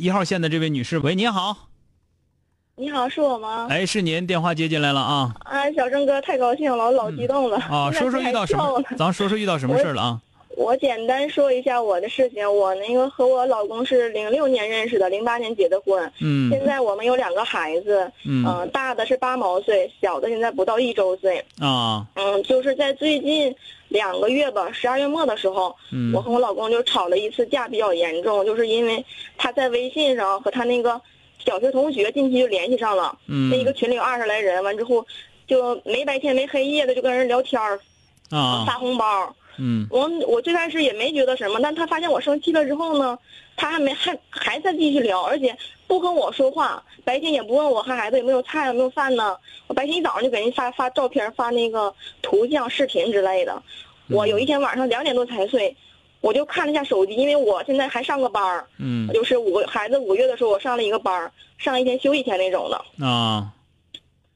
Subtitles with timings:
[0.00, 1.54] 一号线的这位女士，喂，你好，
[2.76, 3.66] 你好，是我吗？
[3.68, 5.34] 哎，是您，电话接进来了啊。
[5.40, 7.58] 啊，小郑哥，太高兴了，我老激动了。
[7.58, 8.82] 啊，说说遇到什么？
[8.96, 10.20] 咱说说遇到什么事了啊？
[10.60, 12.44] 我简单说一下我的事情。
[12.54, 16.12] 我那个和我老公是零六年认识的，零八年结的婚。
[16.20, 16.50] 嗯。
[16.50, 18.12] 现在我们有两个孩子。
[18.26, 18.68] 嗯。
[18.70, 21.42] 大的是八毛岁，小的现在不到一周岁。
[21.58, 22.06] 啊。
[22.14, 23.56] 嗯，就是在最近
[23.88, 25.74] 两个月吧，十二月末的时候，
[26.12, 29.02] 我和我老公就吵了一次架，比较严重，就是因为
[29.38, 31.00] 他在微信上和他那个
[31.42, 33.18] 小学同学近期就联系上了。
[33.28, 33.48] 嗯。
[33.48, 35.06] 那一个群里有二十来人，完之后
[35.46, 37.80] 就没白天没黑夜的就跟人聊天儿。
[38.28, 38.66] 啊。
[38.66, 39.34] 发红包。
[39.60, 43.18] 嗯，我我最开始也没觉得什么，但他发现我生气了之后呢，
[43.56, 45.54] 他还没还还在继续聊，而且
[45.86, 49.36] 不跟我说话，白天也不问我和孩子有没有菜有没有饭呢。
[49.66, 53.62] 我白天一早上就给人发发照片、发那个图像、视频之类的。
[54.08, 55.76] 我有一天晚上两点多才睡，
[56.20, 63.06] 我就看了一下手机，因为我现在还上个班儿，嗯，就是五个孩子五个月的时候，我上了一个班儿，上一天休一天那种的。
[63.06, 63.52] 啊。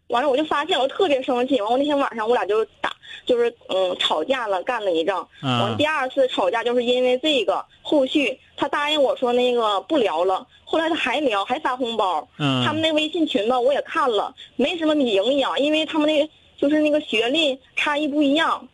[0.08, 1.58] 完了，我就发现我特别生气。
[1.62, 2.93] 完，我那天晚上我俩就打，
[3.27, 5.29] 就是嗯吵架了，干了一仗。
[5.42, 7.64] 完，第二次吵架就是因为这个。
[7.83, 12.27] 后续他答应我说那个不聊了，后来他还聊，还发红包。
[12.39, 12.64] 嗯。
[12.64, 18.69] 他们那微信群吧，我也看了，没什么营养，因为他们那就是那个学历差异不一样。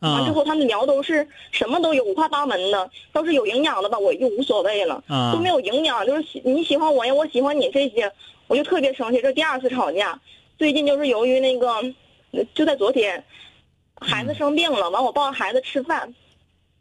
[0.00, 2.90] 完之后他们聊都是什么都有，五花八门的。
[3.12, 5.00] 要是有营养的吧，我就无所谓了。
[5.08, 8.10] 嗯都没有营养，就是你喜欢我呀，我喜欢你这些，
[8.48, 9.22] 我就特别生气。
[9.22, 10.20] 这第二次吵架。
[10.58, 11.72] 最近就是由于那个，
[12.54, 13.24] 就在昨天，
[14.02, 16.12] 孩子生病了，完我抱着孩子吃饭，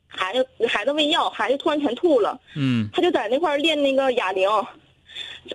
[0.08, 2.40] 孩子孩子喂药，孩子突然全吐了。
[2.56, 2.90] 嗯。
[2.92, 4.50] 他就在那块练那个哑铃，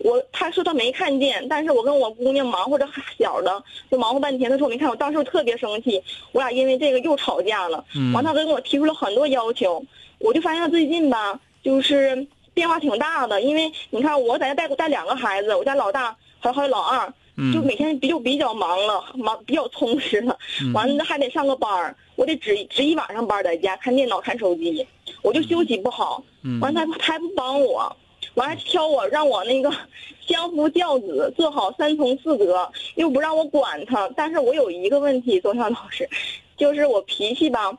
[0.03, 2.89] 我他说他没看见，但是我跟我姑娘忙活着
[3.19, 4.51] 小的，就忙活半天。
[4.51, 7.85] 他说我没看，我当时我特别生气，我俩因为这个又吵架了。
[7.95, 8.13] 嗯。
[8.13, 9.85] 完他跟我提出了很多要求，
[10.19, 13.41] 我就发现他最近吧，就是变化挺大的。
[13.41, 17.13] 因为你看我在家带带两个孩子，我家老大还有还有老二。
[17.53, 20.39] 就每天比就比较忙了，忙比较充实了，
[20.73, 24.87] 完了还得上个班儿，我得值值一晚上班在家看电脑看手机，
[25.21, 26.25] 我就休息不好，
[26.63, 27.95] 完了他他还不帮我，
[28.35, 29.71] 完还挑我让我那个
[30.27, 36.09] 相夫教子做好三从四德，又不让我管他，但是我有一个问题，周晓老师，
[36.57, 37.71] 就是我脾气吧，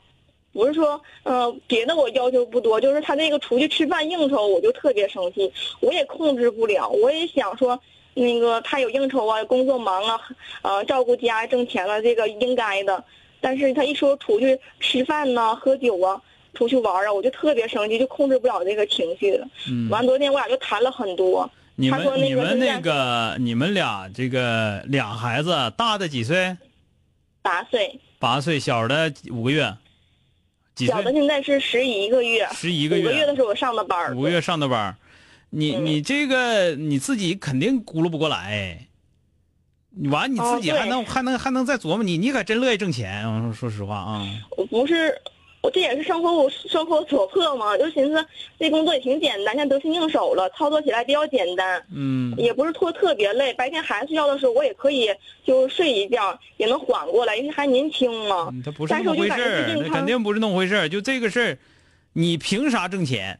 [0.54, 7.80] 不是说嗯别的我要求不多，就是他那个出去吃饭应酬我就特别生气，我也控制不了，我也想说。
[8.18, 10.20] 那个他有应酬啊，工作忙啊，
[10.64, 13.04] 呃，照顾家挣钱了，这个应该的。
[13.40, 16.20] 但是他一说出去吃饭呐、喝酒啊、
[16.54, 19.48] 出去玩啊，我就特别生气，就控制不了这个情绪了。
[19.70, 19.88] 嗯。
[19.90, 21.50] 完，昨天我俩就谈了很多。
[21.76, 26.58] 你们你们那个你们俩这个俩孩子，大的几岁？
[27.44, 28.00] 八岁。
[28.18, 29.72] 八岁，小的五个月。
[30.74, 30.96] 几岁？
[30.96, 32.48] 小的现在是十一个月。
[32.52, 33.04] 十一个月。
[33.04, 34.98] 五个月的时候我上的班五个月上的班
[35.50, 38.88] 你你这个你自己肯定咕噜不过来，
[39.90, 43.26] 你完你自己还能还能还能再琢磨你，你可真乐意挣钱。
[43.26, 44.28] 我说实话啊，
[44.58, 45.16] 我不是，
[45.62, 48.26] 我这也是生活生活所迫嘛，就寻思
[48.60, 51.82] 这工作也挺简单，现在得心应手了，操作起来比较简单。
[51.94, 55.08] 嗯，也不是拖特别累，白天孩子睡觉的时候我也可以
[55.46, 58.54] 就睡一觉，也能缓过来，因为还年轻嘛。
[58.64, 61.58] 他不是那么回事那肯定不是那么回事就这个事儿，
[62.14, 63.40] 你凭啥挣钱？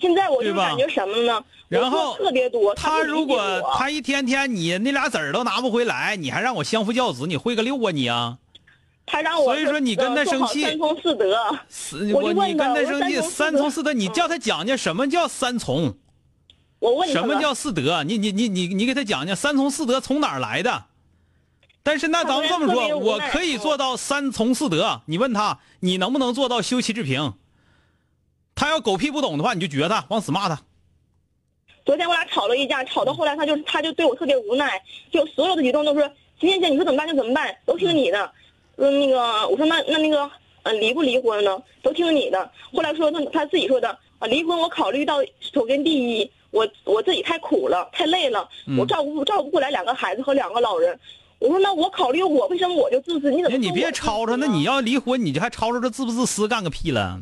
[0.00, 1.44] 现在我就感觉什么呢？
[1.68, 2.74] 然后特别多。
[2.74, 3.40] 他如果
[3.76, 8.38] 他一天天你那俩子儿都拿不回来，你还让我相夫教子，你会个六啊你啊？
[9.04, 11.36] 他让我所以说你跟他生气，三从四德。
[12.14, 15.94] 我你跟他生气，三从四德，你叫他讲讲什么叫三从？
[16.78, 18.02] 我问什么叫四德？
[18.04, 20.84] 你你你你你给他讲讲三从四德从哪儿来的？
[21.82, 25.00] 但是那咱们这么说，我可以做到三从四德。
[25.06, 27.34] 你问他，你能不能做到修齐治平？
[28.54, 30.60] 他要狗屁不懂的话，你就撅他，往死骂他。
[31.84, 36.00] 昨天我俩吵了一架，吵到后来他就他就对我特别无奈，就所有的举动都是
[36.38, 38.30] 行行行，你说怎么办就怎么办，都听你的。
[38.76, 40.30] 说那个我说那那那个
[40.62, 41.60] 呃离不离婚呢？
[41.82, 42.50] 都听你的。
[42.72, 43.88] 后来说他他自己说的
[44.20, 50.98] 啊，离婚我考虑到首先第一，我我自己太苦了，太累了，我照顾照顾不过来两个孩子和两个老人。
[51.40, 53.28] 我说那我考虑我为什么我就自私？
[53.28, 53.58] 你怎么？
[53.58, 57.20] 你别吵吵，那你要离婚，你就还吵吵这自不自私干个屁了？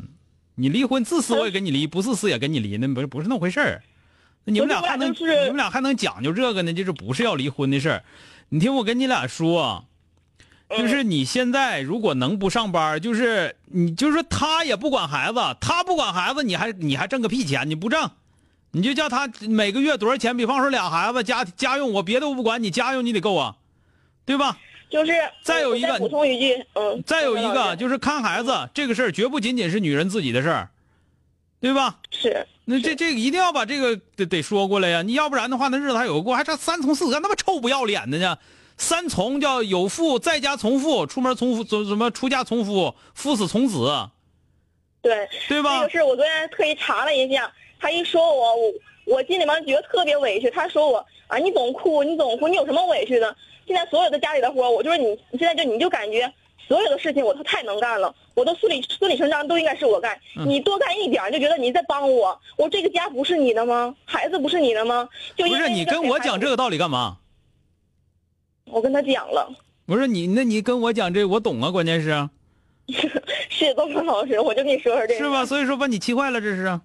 [0.61, 3.81] 你离婚自私我也跟你离，不自私也跟你离，那不是不是那么回事儿。
[4.43, 6.71] 那你们俩还能你们俩还能讲究这个呢？
[6.71, 8.03] 就是不是要离婚的事儿。
[8.49, 9.85] 你听我跟你俩说，
[10.69, 17.67] 就是你现在如果能不上班，就是你就是他也不管孩子，他不管孩子，你还你还挣个屁钱？
[17.67, 18.11] 你不挣，
[18.69, 20.37] 你就叫他每个月多少钱？
[20.37, 23.55] 比方说俩孩子家家用，我别的我不管你家用你得够啊。
[24.23, 24.59] 对吧？
[24.91, 30.69] 就是再有一个补充一句，嗯，再有一个就是看孩子这个事儿，绝不仅仅是女人自己的事儿，
[31.61, 31.97] 对吧？
[32.11, 32.45] 是。
[32.65, 35.01] 那这这个一定要把这个得得说过来呀！
[35.01, 38.37] 你要不然的话，那日子还有过，还差三从四德，那么臭不要脸的呢？
[38.77, 44.09] 三从叫有妇在家从父，出门从夫，怎怎么出家从夫，夫死从子。
[45.01, 45.27] 对。
[45.49, 45.79] 对吧？
[45.79, 48.73] 这个事我昨天特意查了一下，他一说我，我
[49.05, 50.49] 我心里面觉得特别委屈。
[50.51, 53.35] 他说我啊，你总哭，你总哭，你有什么委屈的？
[53.67, 56.31] 现在所有的家里的活，我就是你，你现在就你就感觉
[56.67, 63.95] 所有的事情我都太能干了，我都顺理顺理成章都应该是我干，你多干一点就觉得你在帮我，我这个家不是你的吗？
[64.05, 65.07] 孩子不是你的吗？
[65.35, 67.17] 就不是你跟我讲这个道理干嘛？
[68.65, 69.53] 我跟他讲了。
[69.85, 72.29] 不是你，那你跟我讲这我懂啊，关键是。
[73.49, 75.23] 是东方老师，我就跟你说说这个。
[75.23, 75.45] 是吧？
[75.45, 76.79] 所以说把你气坏了，这是。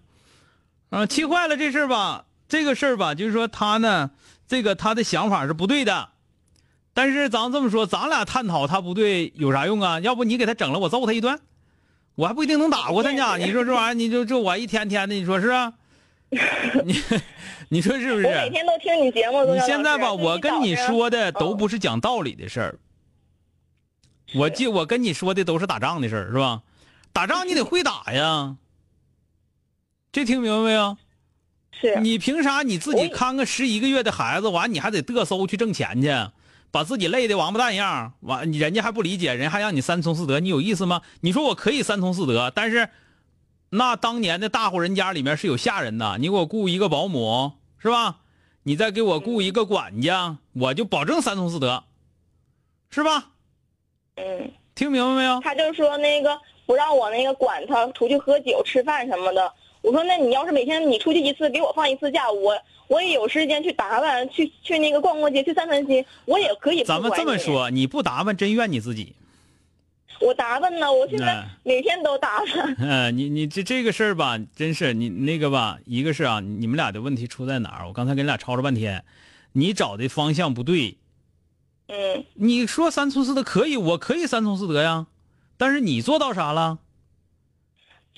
[0.91, 2.25] 啊，气坏了这事儿吧？
[2.49, 4.11] 这个事儿吧，就是说他呢，
[4.49, 6.09] 这个他的想法是不对的。
[6.97, 10.01] 但是咱这么说，咱俩探讨他不对有啥用啊？
[10.01, 11.39] 要不你给他整了，我揍他一顿，
[12.15, 13.37] 我还不一定能打过他呢。
[13.37, 15.75] 你说这玩意儿，你就就我一天天的，你说是啊？
[16.87, 17.03] 你
[17.69, 18.25] 你说是不是？
[18.25, 19.45] 我每天都听你节目。
[19.45, 22.79] 你现在吧，我跟你说的都不是讲道理的事儿。
[24.35, 26.63] 我记我跟你说的都是打仗的事儿，是吧？
[27.13, 28.57] 打仗你得会打呀。
[30.13, 30.97] 这听明白没有？
[31.79, 32.01] 是。
[32.01, 36.09] 你凭啥你自己看个十一个月的孩子，完你还得嘚瑟去挣钱去？
[36.71, 41.03] 把自己累的王八蛋样，完人家还不理解，人还让你三从四德，你有意思吗？
[41.21, 42.89] 你说我可以三从四德，但是
[43.71, 48.19] 那当年的大户人家里面是有下人的，你给我雇一个保姆是吧？
[48.65, 51.85] 你再给我雇一个管家，我就保证三从四德，
[52.91, 53.31] 是吧？
[54.17, 55.41] 嗯，听明白没有？
[55.41, 59.53] 他就说那个不让我那个管他出去喝酒吃饭什么的。
[59.83, 62.57] 我说那你要是每天你出去一次，给我放一次假，我。
[62.89, 66.85] 我也有时间去打扮，去去那个逛逛街，去散散心，我也可以。
[66.85, 69.13] 咱们这么说，你不打扮真怨你自己。
[70.21, 72.77] 我打扮呢，我现在每天都打扮。
[72.79, 77.89] 嗯， 你你这这个事儿吧，真是你那个吧，一个是啊，你们俩的问题出在哪儿？
[77.89, 79.05] 我刚才跟你俩吵吵半天，
[79.55, 80.97] 你找的方向不对。
[81.89, 82.25] 嗯。
[82.35, 85.09] 你说三从四德可以，我可以三从四德呀，
[85.57, 86.79] 但是你做到啥了？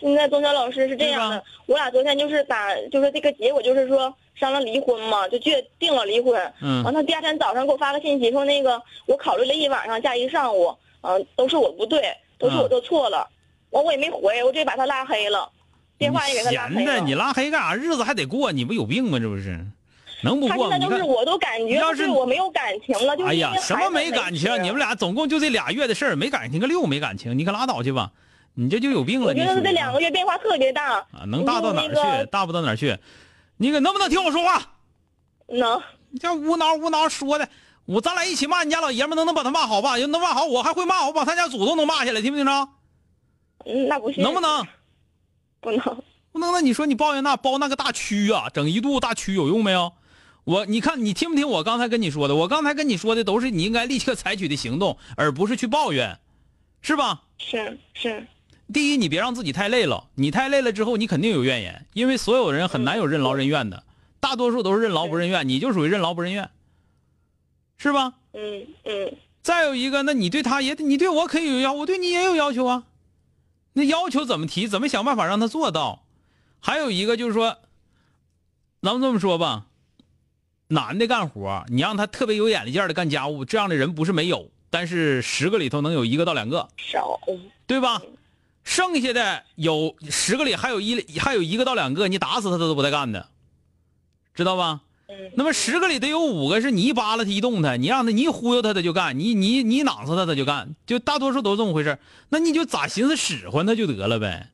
[0.00, 4.14] 现在宗晓老师是这样的，我俩昨天就是打，就是这个结果就是说。
[4.38, 6.40] 商量离婚嘛，就决定了离婚。
[6.62, 13.28] 嗯，完他第二天早上给我发个信息，说那个我考虑了一晚上加一上午，嗯，都是我不对，都是我做错了。
[13.70, 15.50] 完我也没回，我直接把他拉黑了，
[15.98, 17.00] 电话也给他拉黑了。
[17.00, 17.74] 你拉黑干啥？
[17.74, 19.18] 日子还得过，你不有病吗？
[19.18, 19.58] 这不是，
[20.22, 20.68] 能不过？
[20.70, 24.62] 他现在就是我都感觉，要是我没有感情了，就哎呀，什么没感情？
[24.62, 28.12] 你们俩总共就这俩月的事儿，没感情个六没感情，你可拉倒去吧，
[28.60, 29.28] 你这就有病了。
[29.28, 32.26] 我觉得这两个月变化特别大啊，能大到哪儿去？
[32.28, 32.98] 大不到哪儿去？
[33.56, 34.60] 你可能不能听我说话？
[35.46, 37.48] 能，你这无脑无脑说的，
[37.84, 39.96] 我咱俩一起骂你家老爷们，能能把他骂好吧？
[39.96, 42.68] 要能骂好，我还会骂，我把他家祖宗都骂下来，听没听着？
[43.64, 44.24] 嗯，那不行。
[44.24, 44.66] 能不能？
[45.60, 45.80] 不能。
[46.32, 46.52] 不能？
[46.52, 49.92] 那你说你抱怨那包那个大蛆啊，整一肚大蛆有用没有？
[50.42, 52.34] 我你看你听不听我刚才跟你说的？
[52.34, 56.18] 我刚才跟你说的都是你应该立刻采取的行动，而不是去抱怨，
[56.82, 57.22] 是吧？
[57.38, 58.26] 是是。
[58.72, 63.84] 第一，你别让自己太累了，你太累了之后，你肯定有怨言，因为所有人很难有任劳任怨的。
[64.20, 66.50] 大多数都是任劳不任怨，你就属于任劳不任怨，
[67.78, 68.14] 是吧？
[68.32, 69.16] 嗯嗯。
[69.42, 72.84] 再有一个，那你对他也，你对我可以有要，我对你也有要求啊。
[73.72, 74.68] 那要求怎么提？
[74.68, 76.04] 怎么想办法让他做到？
[76.60, 77.58] 还有一个就是说，
[78.82, 79.66] 咱们这么说吧，
[80.66, 87.18] 男的干活，你让他特别有眼力劲的干家务，这样的人不是没有，但是十个里头能有一个到两个，少，
[87.66, 88.02] 对吧？
[88.68, 93.28] 剩下的有十个里还有一还有一个到两个，你打死他他都不带干的。
[94.34, 94.82] 知道吧？
[95.34, 101.98] 那么十个里得有五个是你一扒拉他一动他，你让他你一忽悠他他就干，你你你囊死他他就干，就大多数都是这么回事
[102.28, 104.50] 那你就咋寻思使唤他就得了呗，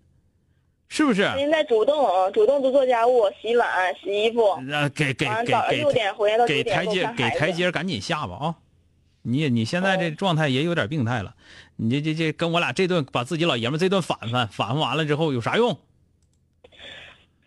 [0.89, 1.23] 是不是？
[1.37, 3.69] 现在主动主动多做家务，洗碗、
[4.01, 4.57] 洗衣服。
[4.63, 8.55] 那，给给给给六点回来到给台阶给台阶赶紧下吧啊！
[9.27, 11.35] 你你现在这状态也有点病态了，
[11.77, 15.79] 你这这这跟我俩这顿把自己老爷们这顿反反反反完了之后有啥用？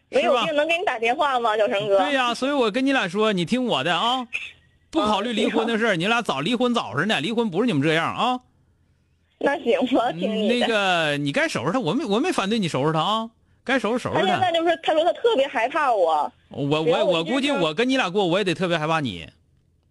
[0.10, 2.00] 没有病能给你打电话吗，小成哥？
[2.00, 4.28] 对呀，所以我跟你俩说，你听我的啊，
[4.90, 8.40] 不考虑离婚的事儿，你俩早离婚早着呢，离婚不是你们这样啊。
[9.40, 13.30] 那行吧，听你那个你该收拾他，我没我没反对你收拾他啊。
[13.64, 14.26] 该收拾收拾他。
[14.26, 16.32] 现在就是他说他特别害怕我。
[16.50, 19.28] 我我我估计我跟你俩过，我也得特别害怕你，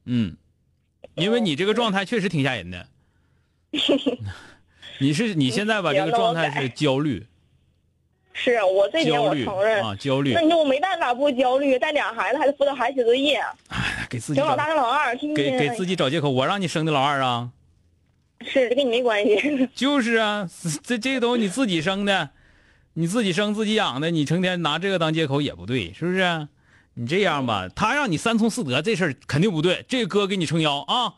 [0.07, 0.35] 嗯，
[1.15, 2.87] 因为你这个状态确实挺吓人的。
[4.99, 7.27] 你是你现在吧这个状态是焦虑。
[8.33, 10.35] 是我这点我承认啊焦虑。
[10.35, 13.39] 那你说我没办法不焦虑，带俩孩子还得辅导孩子写作业。
[13.69, 14.41] 哎，给自己。
[14.41, 17.51] 老大跟老二，给给自己找借口，我让你生的老二啊。
[18.43, 19.69] 是，这跟你没关系。
[19.75, 20.49] 就是啊，
[20.83, 22.31] 这这东西你自己生的。
[22.99, 26.49] 你自己生自己养的，你成天拿这个当借口也不对，是不是？
[26.95, 29.85] 你这样吧，他让你三从四德，这事儿肯定不对。
[29.87, 31.13] 这哥给你撑腰啊！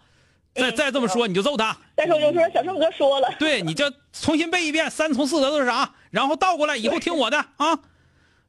[0.58, 1.76] 再再这么说，你就揍他。
[1.96, 3.28] 再说就说小胜哥说了。
[3.38, 7.78] 对，你就重新背一遍三从四德都是啥，然后倒过来以后听我的啊！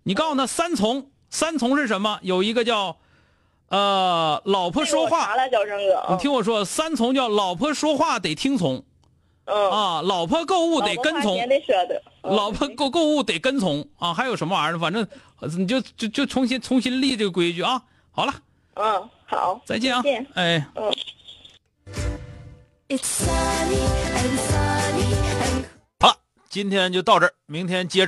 [0.04, 2.20] 你告诉他三从，三从是什么？
[2.24, 2.98] 有一个叫，
[3.68, 5.36] 呃，老婆说话。
[5.52, 6.06] 小胜哥？
[6.10, 8.84] 你听我说，三从叫老婆说话得听从。
[9.46, 11.38] 啊，老婆购物得跟从，
[12.22, 14.80] 老婆购购物得跟从啊，还有什么玩意儿？
[14.80, 15.08] 反正
[15.58, 17.82] 你就就就重新重新立这个规矩啊。
[18.12, 18.34] 好了，
[18.76, 20.92] 嗯，好，再见啊，见哎，嗯。
[26.00, 26.16] 好了，
[26.50, 28.08] 今天就到这儿，明天接着。